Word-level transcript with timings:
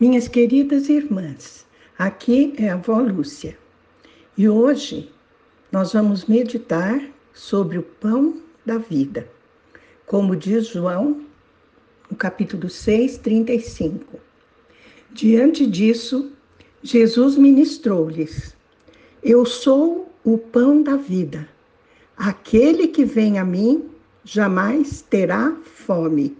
Minhas 0.00 0.28
queridas 0.28 0.88
irmãs, 0.88 1.66
aqui 1.98 2.54
é 2.56 2.70
a 2.70 2.72
avó 2.72 3.00
Lúcia 3.00 3.58
e 4.34 4.48
hoje 4.48 5.12
nós 5.70 5.92
vamos 5.92 6.24
meditar 6.24 7.06
sobre 7.34 7.76
o 7.76 7.82
pão 7.82 8.40
da 8.64 8.78
vida, 8.78 9.28
como 10.06 10.34
diz 10.34 10.68
João 10.68 11.20
no 12.10 12.16
capítulo 12.16 12.70
6, 12.70 13.18
35. 13.18 14.18
Diante 15.10 15.66
disso, 15.66 16.32
Jesus 16.82 17.36
ministrou-lhes: 17.36 18.56
Eu 19.22 19.44
sou 19.44 20.10
o 20.24 20.38
pão 20.38 20.82
da 20.82 20.96
vida. 20.96 21.46
Aquele 22.16 22.88
que 22.88 23.04
vem 23.04 23.38
a 23.38 23.44
mim 23.44 23.90
jamais 24.24 25.02
terá 25.02 25.54
fome, 25.62 26.38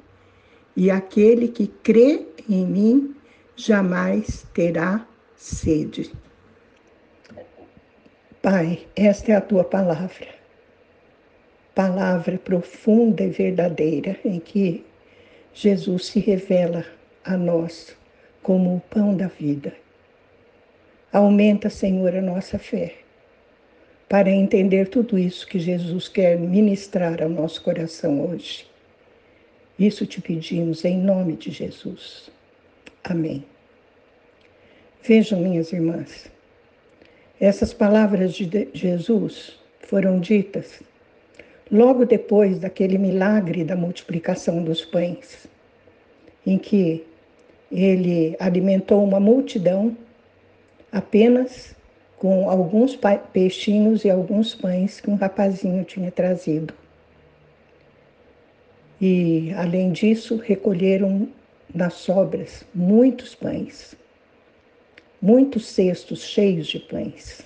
e 0.75 0.91
aquele 0.91 1.47
que 1.47 1.67
crê 1.83 2.27
em 2.49 2.67
mim 2.67 3.15
jamais 3.61 4.47
terá 4.55 5.07
sede. 5.37 6.13
Pai, 8.43 8.87
esta 8.97 9.33
é 9.33 9.37
a 9.37 9.41
tua 9.41 9.65
palavra. 9.65 10.29
Palavra 11.75 12.39
profunda 12.39 13.23
e 13.23 13.29
verdadeira 13.29 14.19
em 14.25 14.41
que 14.41 14.85
Jesus 15.53 16.07
se 16.07 16.21
revela 16.21 16.85
a 17.25 17.37
nós 17.37 17.97
como 18.43 18.77
o 18.77 18.81
pão 18.81 19.17
da 19.17 19.29
vida. 19.29 19.75
Aumenta, 21.13 21.69
Senhor, 21.69 22.15
a 22.15 22.23
nossa 22.23 22.59
fé 22.59 22.95
para 24.11 24.29
entender 24.29 24.89
tudo 24.89 25.17
isso 25.17 25.47
que 25.47 25.61
Jesus 25.61 26.09
quer 26.09 26.37
ministrar 26.37 27.23
ao 27.23 27.29
nosso 27.29 27.63
coração 27.63 28.29
hoje. 28.29 28.67
Isso 29.79 30.05
te 30.05 30.21
pedimos 30.21 30.85
em 30.85 30.99
nome 30.99 31.37
de 31.37 31.53
Jesus. 31.53 32.29
Amém. 33.05 33.45
Vejam, 35.03 35.41
minhas 35.41 35.73
irmãs, 35.73 36.31
essas 37.41 37.73
palavras 37.73 38.35
de 38.35 38.69
Jesus 38.75 39.59
foram 39.81 40.21
ditas 40.21 40.83
logo 41.71 42.05
depois 42.05 42.59
daquele 42.59 42.99
milagre 42.99 43.65
da 43.65 43.77
multiplicação 43.77 44.63
dos 44.63 44.85
pães, 44.85 45.47
em 46.45 46.59
que 46.59 47.07
ele 47.71 48.37
alimentou 48.41 49.03
uma 49.05 49.21
multidão 49.21 49.97
apenas 50.91 51.75
com 52.19 52.51
alguns 52.51 52.99
peixinhos 53.33 54.05
e 54.05 54.11
alguns 54.11 54.55
pães 54.55 55.01
que 55.01 55.09
um 55.09 55.15
rapazinho 55.15 55.85
tinha 55.85 56.11
trazido. 56.11 56.75
E, 59.01 59.53
além 59.57 59.93
disso, 59.93 60.37
recolheram 60.37 61.29
nas 61.75 61.95
sobras 61.95 62.65
muitos 62.75 63.35
pães, 63.35 63.95
muitos 65.21 65.67
cestos 65.67 66.23
cheios 66.23 66.67
de 66.67 66.79
pães. 66.79 67.43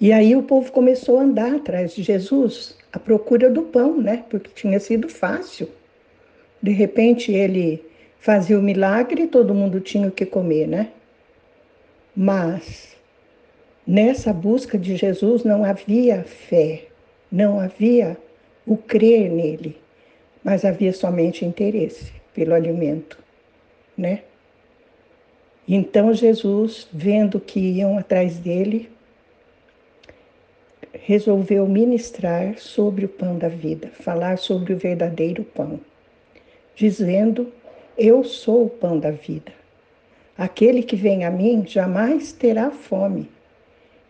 E 0.00 0.12
aí 0.12 0.36
o 0.36 0.42
povo 0.42 0.70
começou 0.70 1.18
a 1.18 1.22
andar 1.22 1.56
atrás 1.56 1.94
de 1.94 2.02
Jesus, 2.02 2.76
à 2.92 2.98
procura 2.98 3.50
do 3.50 3.62
pão, 3.62 4.00
né? 4.00 4.24
Porque 4.30 4.50
tinha 4.54 4.78
sido 4.78 5.08
fácil. 5.08 5.68
De 6.62 6.70
repente 6.70 7.32
ele 7.32 7.84
fazia 8.20 8.58
o 8.58 8.62
milagre 8.62 9.22
e 9.22 9.28
todo 9.28 9.54
mundo 9.54 9.80
tinha 9.80 10.06
o 10.06 10.12
que 10.12 10.24
comer, 10.24 10.68
né? 10.68 10.92
Mas 12.14 12.96
nessa 13.86 14.32
busca 14.32 14.78
de 14.78 14.96
Jesus 14.96 15.42
não 15.42 15.64
havia 15.64 16.22
fé, 16.22 16.84
não 17.30 17.58
havia 17.58 18.16
o 18.66 18.76
crer 18.76 19.30
nele, 19.30 19.76
mas 20.44 20.64
havia 20.64 20.92
somente 20.92 21.44
interesse 21.44 22.17
pelo 22.38 22.54
alimento, 22.54 23.18
né? 23.96 24.22
Então 25.66 26.14
Jesus, 26.14 26.86
vendo 26.92 27.40
que 27.40 27.58
iam 27.58 27.98
atrás 27.98 28.38
dele, 28.38 28.88
resolveu 30.92 31.66
ministrar 31.66 32.56
sobre 32.56 33.06
o 33.06 33.08
pão 33.08 33.36
da 33.36 33.48
vida, 33.48 33.88
falar 33.88 34.38
sobre 34.38 34.72
o 34.72 34.78
verdadeiro 34.78 35.42
pão, 35.42 35.80
dizendo: 36.76 37.52
Eu 37.96 38.22
sou 38.22 38.66
o 38.66 38.70
pão 38.70 39.00
da 39.00 39.10
vida. 39.10 39.52
Aquele 40.36 40.84
que 40.84 40.94
vem 40.94 41.24
a 41.24 41.30
mim 41.32 41.64
jamais 41.66 42.30
terá 42.30 42.70
fome, 42.70 43.28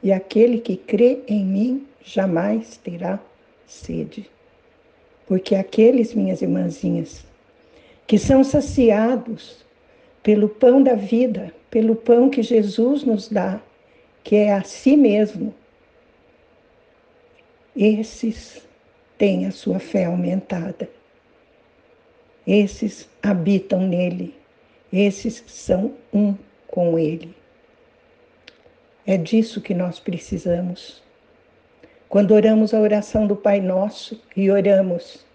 e 0.03 0.13
aquele 0.13 0.61
que 0.61 0.77
crê 0.77 1.21
em 1.27 1.43
mim 1.47 1.87
jamais 2.05 2.77
terá 2.77 3.19
sede. 3.67 4.31
Porque 5.27 5.55
aqueles, 5.55 6.13
minhas 6.13 6.43
irmãzinhas, 6.43 7.27
que 8.09 8.19
são 8.19 8.43
saciados 8.43 9.65
pelo 10.23 10.49
pão 10.49 10.83
da 10.83 10.95
vida, 10.95 11.55
pelo 11.71 11.95
pão 11.95 12.31
que 12.31 12.43
Jesus 12.43 13.05
nos 13.05 13.29
dá, 13.29 13.61
que 14.25 14.35
é 14.35 14.55
a 14.55 14.65
si 14.65 14.97
mesmo, 14.97 15.55
esses 17.77 18.67
têm 19.19 19.47
a 19.47 19.51
sua 19.51 19.79
fé 19.79 20.07
aumentada. 20.07 20.89
Esses 22.47 23.07
habitam 23.23 23.87
nele. 23.87 24.35
Esses 24.91 25.45
são 25.47 25.93
um 26.13 26.35
com 26.67 26.99
ele. 26.99 27.37
É 29.07 29.19
disso 29.19 29.61
que 29.61 29.75
nós 29.75 30.01
precisamos. 30.01 31.03
Quando 32.09 32.33
oramos 32.33 32.73
a 32.73 32.81
oração 32.81 33.27
do 33.27 33.37
Pai 33.37 33.61
Nosso 33.61 34.19
e 34.35 34.51
oramos, 34.51 35.28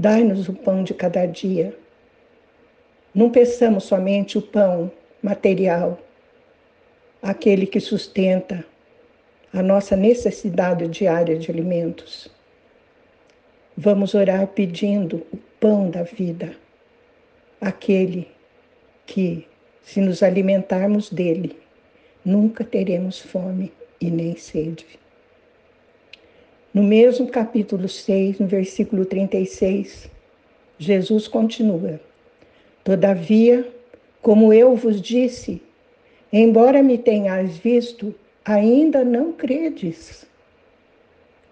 Dai-nos 0.00 0.48
o 0.48 0.52
pão 0.52 0.84
de 0.84 0.94
cada 0.94 1.26
dia. 1.26 1.76
Não 3.12 3.30
peçamos 3.30 3.82
somente 3.82 4.38
o 4.38 4.42
pão 4.42 4.92
material, 5.20 5.98
aquele 7.20 7.66
que 7.66 7.80
sustenta 7.80 8.64
a 9.52 9.60
nossa 9.60 9.96
necessidade 9.96 10.86
diária 10.86 11.36
de 11.36 11.50
alimentos. 11.50 12.28
Vamos 13.76 14.14
orar 14.14 14.46
pedindo 14.46 15.26
o 15.32 15.36
pão 15.58 15.90
da 15.90 16.04
vida, 16.04 16.54
aquele 17.60 18.28
que, 19.04 19.48
se 19.82 20.00
nos 20.00 20.22
alimentarmos 20.22 21.10
dele, 21.10 21.58
nunca 22.24 22.62
teremos 22.62 23.18
fome 23.18 23.72
e 24.00 24.12
nem 24.12 24.36
sede. 24.36 24.86
No 26.78 26.84
mesmo 26.84 27.26
capítulo 27.26 27.88
6, 27.88 28.38
no 28.38 28.46
versículo 28.46 29.04
36, 29.04 30.08
Jesus 30.78 31.26
continua: 31.26 32.00
Todavia, 32.84 33.66
como 34.22 34.52
eu 34.52 34.76
vos 34.76 35.02
disse, 35.02 35.60
embora 36.32 36.80
me 36.80 36.96
tenhais 36.96 37.56
visto, 37.58 38.14
ainda 38.44 39.04
não 39.04 39.32
credes. 39.32 40.24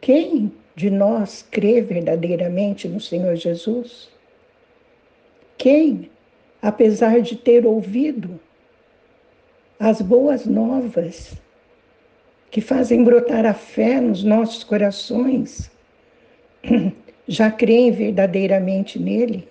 Quem 0.00 0.53
de 0.76 0.91
nós 0.91 1.44
crê 1.50 1.81
verdadeiramente 1.81 2.86
no 2.86 3.00
Senhor 3.00 3.34
Jesus? 3.34 4.09
Quem, 5.59 6.09
apesar 6.62 7.20
de 7.20 7.34
ter 7.34 7.66
ouvido 7.66 8.38
as 9.76 10.00
boas 10.00 10.47
novas, 10.47 11.34
que 12.56 12.62
fazem 12.62 13.05
brotar 13.05 13.44
a 13.44 13.53
fé 13.53 14.00
nos 14.00 14.25
nossos 14.25 14.65
corações, 14.65 15.71
já 17.28 17.50
creem 17.50 17.91
verdadeiramente 17.91 18.99
nele? 18.99 19.47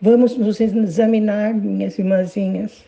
Vamos 0.00 0.38
nos 0.38 0.58
examinar, 0.58 1.52
minhas 1.52 1.98
irmãzinhas, 1.98 2.82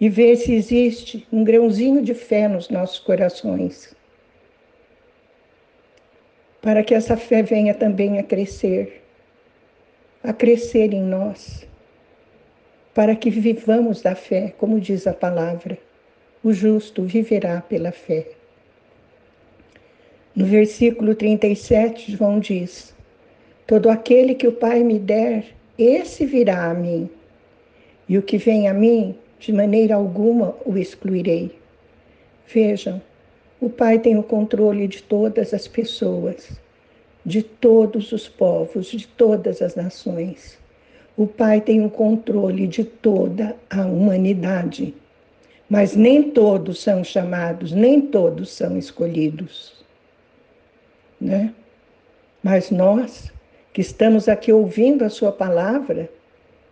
e 0.00 0.08
ver 0.08 0.34
se 0.34 0.52
existe 0.52 1.28
um 1.32 1.44
grãozinho 1.44 2.02
de 2.02 2.12
fé 2.12 2.48
nos 2.48 2.68
nossos 2.68 2.98
corações, 2.98 3.94
para 6.60 6.82
que 6.82 6.92
essa 6.92 7.16
fé 7.16 7.40
venha 7.40 7.72
também 7.72 8.18
a 8.18 8.24
crescer, 8.24 9.00
a 10.24 10.32
crescer 10.32 10.92
em 10.92 11.04
nós, 11.04 11.64
para 12.92 13.14
que 13.14 13.30
vivamos 13.30 14.02
da 14.02 14.16
fé, 14.16 14.52
como 14.58 14.80
diz 14.80 15.06
a 15.06 15.14
palavra 15.14 15.78
o 16.44 16.52
justo 16.52 17.02
viverá 17.04 17.62
pela 17.62 17.90
fé. 17.90 18.26
No 20.36 20.44
versículo 20.44 21.14
37, 21.14 22.12
João 22.12 22.38
diz: 22.38 22.94
Todo 23.66 23.88
aquele 23.88 24.34
que 24.34 24.46
o 24.46 24.52
Pai 24.52 24.84
me 24.84 24.98
der, 24.98 25.46
esse 25.78 26.26
virá 26.26 26.70
a 26.70 26.74
mim, 26.74 27.08
e 28.06 28.18
o 28.18 28.22
que 28.22 28.36
vem 28.36 28.68
a 28.68 28.74
mim, 28.74 29.14
de 29.38 29.54
maneira 29.54 29.94
alguma 29.94 30.54
o 30.66 30.76
excluirei. 30.76 31.50
Vejam, 32.46 33.00
o 33.58 33.70
Pai 33.70 33.98
tem 33.98 34.18
o 34.18 34.22
controle 34.22 34.86
de 34.86 35.02
todas 35.02 35.54
as 35.54 35.66
pessoas, 35.66 36.60
de 37.24 37.42
todos 37.42 38.12
os 38.12 38.28
povos, 38.28 38.88
de 38.88 39.06
todas 39.06 39.62
as 39.62 39.74
nações. 39.74 40.58
O 41.16 41.26
Pai 41.26 41.62
tem 41.62 41.82
o 41.82 41.88
controle 41.88 42.66
de 42.66 42.84
toda 42.84 43.56
a 43.70 43.86
humanidade 43.86 44.94
mas 45.68 45.96
nem 45.96 46.30
todos 46.30 46.80
são 46.82 47.02
chamados, 47.02 47.72
nem 47.72 48.00
todos 48.00 48.50
são 48.50 48.76
escolhidos. 48.76 49.84
Né? 51.20 51.54
Mas 52.42 52.70
nós, 52.70 53.32
que 53.72 53.80
estamos 53.80 54.28
aqui 54.28 54.52
ouvindo 54.52 55.04
a 55.04 55.08
Sua 55.08 55.32
palavra, 55.32 56.10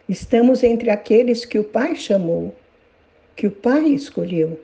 Estamos 0.08 0.62
entre 0.62 0.90
aqueles 0.90 1.44
que 1.44 1.58
o 1.58 1.64
Pai 1.64 1.94
chamou, 1.96 2.54
que 3.36 3.46
o 3.46 3.50
Pai 3.50 3.86
escolheu. 3.86 4.60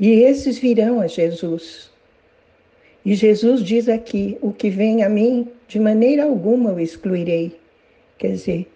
E 0.00 0.10
esses 0.10 0.58
virão 0.58 1.00
a 1.00 1.06
Jesus. 1.06 1.90
E 3.04 3.14
Jesus 3.14 3.62
diz 3.62 3.88
aqui: 3.88 4.38
o 4.40 4.52
que 4.52 4.70
vem 4.70 5.02
a 5.02 5.08
mim, 5.08 5.48
de 5.66 5.78
maneira 5.78 6.24
alguma 6.24 6.70
eu 6.70 6.80
excluirei. 6.80 7.56
Quer 8.16 8.32
dizer, 8.32 8.68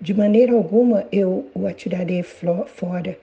de 0.00 0.14
maneira 0.14 0.54
alguma 0.54 1.06
eu 1.10 1.46
o 1.54 1.66
atirarei 1.66 2.22
fora. 2.22 3.18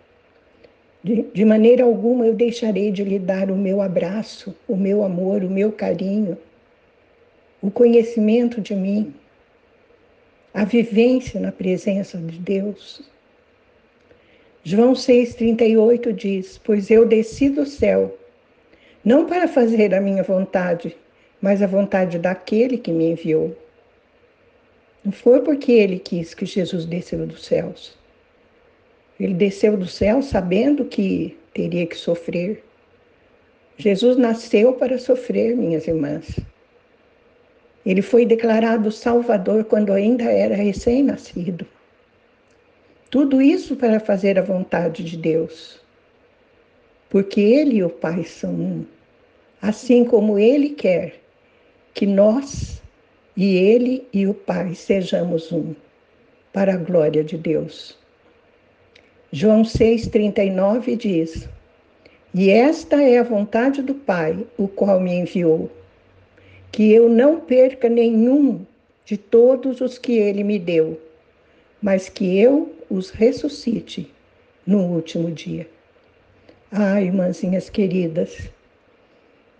De, 1.04 1.24
de 1.24 1.46
maneira 1.46 1.84
alguma 1.84 2.26
eu 2.26 2.34
deixarei 2.34 2.92
de 2.92 3.04
lhe 3.04 3.18
dar 3.18 3.50
o 3.50 3.58
meu 3.58 3.82
abraço, 3.82 4.56
o 4.68 4.76
meu 4.76 5.04
amor, 5.04 5.44
o 5.44 5.50
meu 5.50 5.72
carinho, 5.72 6.38
o 7.62 7.72
conhecimento 7.72 8.62
de 8.62 8.76
mim, 8.76 9.14
a 10.54 10.64
vivência 10.64 11.40
na 11.40 11.52
presença 11.52 12.18
de 12.18 12.38
Deus. 12.38 13.02
João 14.64 14.94
6,38 14.94 16.14
diz: 16.14 16.60
Pois 16.64 16.92
eu 16.92 17.06
desci 17.06 17.50
do 17.50 17.66
céu 17.66 18.18
não 19.04 19.26
para 19.26 19.48
fazer 19.48 19.96
a 19.96 20.02
minha 20.02 20.22
vontade, 20.22 20.96
mas 21.42 21.62
a 21.62 21.68
vontade 21.68 22.20
daquele 22.20 22.78
que 22.78 22.92
me 22.92 23.12
enviou. 23.12 23.58
Não 25.04 25.12
foi 25.12 25.42
porque 25.42 25.72
ele 25.72 25.98
quis 25.98 26.36
que 26.36 26.46
Jesus 26.46 26.86
desceu 26.86 27.26
dos 27.26 27.44
céus. 27.44 27.98
Ele 29.24 29.34
desceu 29.34 29.78
do 29.78 29.88
céu 29.88 30.22
sabendo 30.22 30.86
que 30.86 31.38
teria 31.54 31.86
que 31.86 31.96
sofrer. 31.96 32.64
Jesus 33.78 34.18
nasceu 34.18 34.74
para 34.74 34.98
sofrer, 34.98 35.56
minhas 35.56 35.88
irmãs. 35.88 36.40
Ele 37.86 38.02
foi 38.02 38.26
declarado 38.26 38.92
Salvador 38.92 39.66
quando 39.66 39.92
ainda 39.92 40.26
era 40.26 40.56
recém-nascido. 40.56 41.66
Tudo 43.10 43.42
isso 43.42 43.76
para 43.76 44.00
fazer 44.00 44.40
a 44.40 44.44
vontade 44.44 45.04
de 45.04 45.18
Deus 45.18 45.82
porque 47.12 47.42
Ele 47.42 47.76
e 47.76 47.84
o 47.84 47.90
Pai 47.90 48.24
são 48.24 48.52
um. 48.52 48.86
Assim 49.62 50.04
como 50.04 50.40
Ele 50.40 50.70
quer 50.70 51.20
que 51.94 52.08
nós 52.08 52.82
e 53.36 53.58
Ele 53.58 54.08
e 54.14 54.26
o 54.26 54.34
Pai 54.34 54.74
sejamos 54.74 55.52
um, 55.52 55.76
para 56.54 56.74
a 56.74 56.78
glória 56.78 57.22
de 57.24 57.38
Deus. 57.38 58.00
João 59.34 59.62
6,39 59.62 60.98
diz: 60.98 61.48
E 62.34 62.50
esta 62.50 63.02
é 63.02 63.18
a 63.18 63.24
vontade 63.24 63.82
do 63.82 63.96
Pai, 63.96 64.46
o 64.58 64.68
qual 64.68 65.00
me 65.00 65.14
enviou, 65.14 65.72
que 66.70 66.92
eu 66.92 67.08
não 67.08 67.40
perca 67.40 67.88
nenhum 67.88 68.66
de 69.06 69.16
todos 69.16 69.80
os 69.80 69.98
que 69.98 70.18
ele 70.18 70.44
me 70.44 70.60
deu, 70.60 71.00
mas 71.82 72.10
que 72.10 72.38
eu 72.38 72.76
os 72.90 73.10
ressuscite 73.10 74.12
no 74.68 74.80
último 74.80 75.32
dia. 75.32 75.66
Ai, 76.70 77.06
irmãzinhas 77.06 77.70
queridas, 77.70 78.50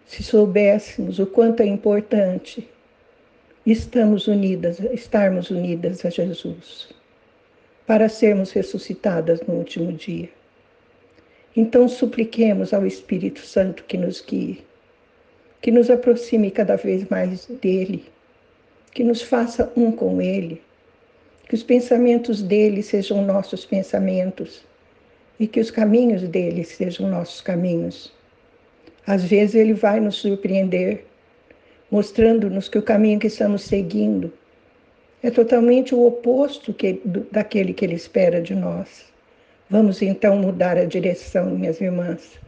se 0.06 0.22
soubéssemos 0.22 1.18
o 1.18 1.26
quanto 1.26 1.64
é 1.64 1.66
importante 1.66 2.68
estamos 3.66 4.28
unidas, 4.28 4.82
estarmos 4.92 5.50
unidas 5.50 6.04
a 6.04 6.10
Jesus, 6.10 6.90
para 7.86 8.08
sermos 8.08 8.52
ressuscitadas 8.52 9.42
no 9.42 9.56
último 9.56 9.92
dia. 9.92 10.30
Então 11.56 11.88
supliquemos 11.88 12.74
ao 12.74 12.86
Espírito 12.86 13.42
Santo 13.42 13.84
que 13.84 13.98
nos 13.98 14.22
guie, 14.22 14.64
que 15.62 15.72
nos 15.72 15.90
aproxime 15.90 16.50
cada 16.50 16.78
vez 16.78 17.08
mais 17.10 17.46
dele, 17.46 18.06
que 18.94 19.04
nos 19.04 19.22
faça 19.22 19.72
um 19.76 19.92
com 19.92 20.22
ele, 20.22 20.62
que 21.48 21.56
os 21.56 21.64
pensamentos 21.64 22.42
dele 22.42 22.82
sejam 22.82 23.26
nossos 23.26 23.66
pensamentos 23.66 24.64
e 25.40 25.48
que 25.48 25.60
os 25.60 25.70
caminhos 25.70 26.22
dele 26.28 26.64
sejam 26.64 27.10
nossos 27.10 27.42
caminhos. 27.42 28.14
Às 29.06 29.24
vezes 29.26 29.56
ele 29.56 29.74
vai 29.74 30.00
nos 30.00 30.16
surpreender, 30.16 31.06
mostrando-nos 31.90 32.70
que 32.70 32.78
o 32.78 32.84
caminho 32.84 33.20
que 33.20 33.28
estamos 33.28 33.64
seguindo 33.64 34.32
é 35.24 35.30
totalmente 35.30 35.94
o 35.94 36.06
oposto 36.06 36.74
que, 36.74 36.94
do, 37.06 37.22
daquele 37.32 37.74
que 37.74 37.86
ele 37.86 37.96
espera 37.96 38.42
de 38.42 38.56
nós. 38.56 39.06
Vamos 39.70 40.02
então 40.02 40.36
mudar 40.38 40.78
a 40.78 40.86
direção, 40.86 41.52
minhas 41.52 41.80
irmãs, 41.80 42.40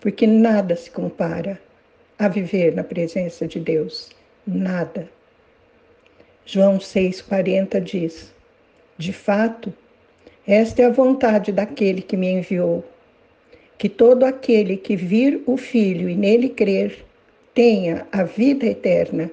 porque 0.00 0.26
nada 0.26 0.76
se 0.76 0.90
compara 0.90 1.58
a 2.18 2.28
viver 2.28 2.74
na 2.74 2.84
presença 2.84 3.46
de 3.46 3.58
Deus. 3.58 4.10
Nada. 4.46 5.08
João 6.44 6.78
6,40 6.78 7.80
diz: 7.80 8.34
De 8.98 9.12
fato, 9.12 9.72
esta 10.46 10.82
é 10.82 10.84
a 10.84 10.90
vontade 10.90 11.52
daquele 11.52 12.02
que 12.02 12.16
me 12.16 12.28
enviou, 12.30 12.84
que 13.78 13.88
todo 13.88 14.24
aquele 14.24 14.76
que 14.76 14.96
vir 14.96 15.42
o 15.46 15.56
Filho 15.56 16.08
e 16.08 16.14
nele 16.14 16.50
crer 16.50 17.04
tenha 17.54 18.06
a 18.12 18.24
vida 18.24 18.66
eterna, 18.66 19.30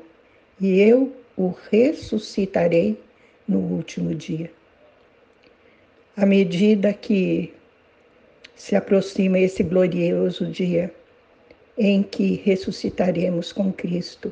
e 0.60 0.80
eu 0.80 1.12
o 1.38 1.54
ressuscitarei 1.70 3.00
no 3.48 3.60
último 3.60 4.14
dia. 4.14 4.52
À 6.16 6.26
medida 6.26 6.94
que 6.94 7.54
se 8.56 8.76
aproxima 8.76 9.40
esse 9.40 9.64
glorioso 9.64 10.46
dia 10.46 10.94
em 11.78 12.04
que 12.04 12.36
ressuscitaremos 12.44 13.52
com 13.52 13.72
Cristo, 13.72 14.32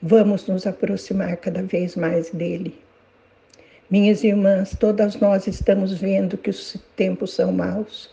vamos 0.00 0.46
nos 0.46 0.66
aproximar 0.66 1.36
cada 1.36 1.62
vez 1.62 1.94
mais 1.94 2.30
dele 2.30 2.74
minhas 3.92 4.24
irmãs, 4.24 4.74
todas 4.80 5.16
nós 5.16 5.46
estamos 5.46 5.92
vendo 5.92 6.38
que 6.38 6.48
os 6.48 6.78
tempos 6.96 7.34
são 7.34 7.52
maus, 7.52 8.08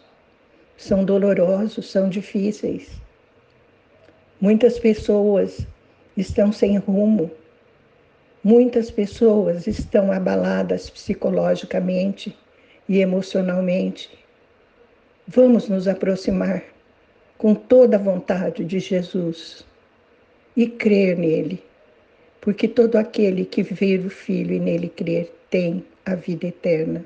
são 0.75 1.05
dolorosos, 1.05 1.89
são 1.89 2.09
difíceis. 2.09 2.89
Muitas 4.41 4.77
pessoas 4.77 5.65
estão 6.17 6.51
sem 6.51 6.77
rumo, 6.77 7.31
muitas 8.43 8.89
pessoas 8.89 9.67
estão 9.67 10.11
abaladas 10.11 10.89
psicologicamente 10.89 12.35
e 12.87 12.99
emocionalmente. 12.99 14.09
Vamos 15.27 15.67
nos 15.69 15.87
aproximar 15.87 16.63
com 17.37 17.53
toda 17.53 17.97
a 17.97 17.99
vontade 17.99 18.65
de 18.65 18.79
Jesus 18.79 19.65
e 20.55 20.67
crer 20.67 21.17
nele, 21.17 21.63
porque 22.41 22.67
todo 22.67 22.97
aquele 22.97 23.45
que 23.45 23.63
ver 23.63 24.05
o 24.05 24.09
Filho 24.09 24.53
e 24.53 24.59
nele 24.59 24.89
crer 24.89 25.31
tem 25.49 25.85
a 26.05 26.15
vida 26.15 26.47
eterna 26.47 27.05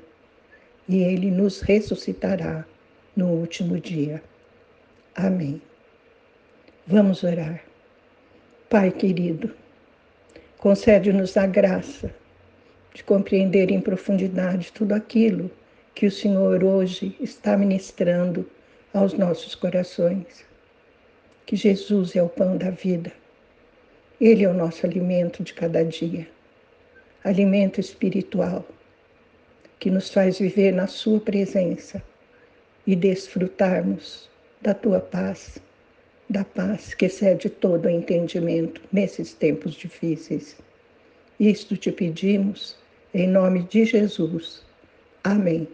e 0.88 1.02
ele 1.02 1.30
nos 1.30 1.60
ressuscitará 1.60 2.64
no 3.16 3.28
último 3.28 3.78
dia. 3.78 4.22
Amém. 5.14 5.60
Vamos 6.86 7.22
orar. 7.22 7.62
Pai 8.68 8.90
querido, 8.90 9.54
concede-nos 10.64 11.36
a 11.36 11.46
graça 11.46 12.10
de 12.94 13.04
compreender 13.04 13.70
em 13.70 13.82
profundidade 13.82 14.72
tudo 14.72 14.94
aquilo 14.94 15.50
que 15.94 16.06
o 16.06 16.10
Senhor 16.10 16.64
hoje 16.64 17.14
está 17.20 17.54
ministrando 17.54 18.48
aos 18.94 19.12
nossos 19.12 19.54
corações. 19.54 20.42
Que 21.44 21.54
Jesus 21.54 22.16
é 22.16 22.22
o 22.22 22.30
pão 22.30 22.56
da 22.56 22.70
vida. 22.70 23.12
Ele 24.18 24.42
é 24.42 24.48
o 24.48 24.54
nosso 24.54 24.86
alimento 24.86 25.42
de 25.42 25.52
cada 25.52 25.84
dia 25.84 26.26
alimento 27.22 27.78
espiritual 27.78 28.66
que 29.78 29.90
nos 29.90 30.08
faz 30.08 30.38
viver 30.38 30.72
na 30.72 30.86
Sua 30.86 31.20
presença 31.20 32.02
e 32.86 32.96
desfrutarmos 32.96 34.30
da 34.62 34.72
Tua 34.72 35.00
paz, 35.00 35.58
da 36.28 36.44
paz 36.44 36.94
que 36.94 37.06
excede 37.06 37.48
todo 37.48 37.86
o 37.86 37.90
entendimento 37.90 38.80
nesses 38.92 39.32
tempos 39.34 39.74
difíceis. 39.74 40.56
Isto 41.38 41.76
te 41.76 41.92
pedimos 41.92 42.76
em 43.12 43.28
nome 43.28 43.62
de 43.64 43.84
Jesus. 43.84 44.62
Amém. 45.22 45.68